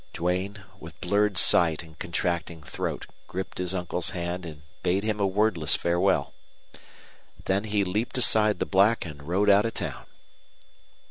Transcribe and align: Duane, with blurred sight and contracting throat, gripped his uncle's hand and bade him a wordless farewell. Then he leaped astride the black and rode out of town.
Duane, 0.13 0.63
with 0.79 0.99
blurred 0.99 1.37
sight 1.37 1.83
and 1.83 1.99
contracting 1.99 2.63
throat, 2.63 3.05
gripped 3.27 3.59
his 3.59 3.71
uncle's 3.75 4.09
hand 4.09 4.47
and 4.47 4.63
bade 4.81 5.03
him 5.03 5.19
a 5.19 5.27
wordless 5.27 5.75
farewell. 5.75 6.33
Then 7.45 7.65
he 7.65 7.83
leaped 7.83 8.17
astride 8.17 8.57
the 8.57 8.65
black 8.65 9.05
and 9.05 9.21
rode 9.21 9.47
out 9.47 9.63
of 9.65 9.75
town. 9.75 10.07